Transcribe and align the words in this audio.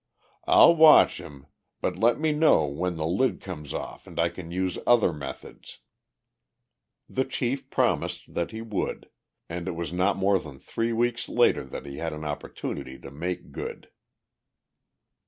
"I'll 0.47 0.75
watch 0.75 1.19
him, 1.21 1.45
but 1.79 1.95
let 1.99 2.19
me 2.19 2.31
know 2.31 2.65
when 2.65 2.95
the 2.97 3.05
lid 3.05 3.39
comes 3.39 3.71
off 3.71 4.07
and 4.07 4.19
I 4.19 4.29
can 4.29 4.49
use 4.49 4.79
other 4.87 5.13
methods." 5.13 5.77
The 7.07 7.23
chief 7.23 7.69
promised 7.69 8.33
that 8.33 8.49
he 8.49 8.63
would 8.63 9.11
and 9.47 9.67
it 9.67 9.75
was 9.75 9.93
not 9.93 10.17
more 10.17 10.39
than 10.39 10.57
three 10.57 10.91
weeks 10.91 11.29
later 11.29 11.63
that 11.65 11.85
he 11.85 11.97
had 11.97 12.13
an 12.13 12.25
opportunity 12.25 12.97
to 12.97 13.11
make 13.11 13.51
good. 13.51 13.91